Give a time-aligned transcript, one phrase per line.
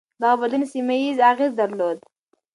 [0.21, 1.99] دغه بدلون سيمه ييز اغېز درلود.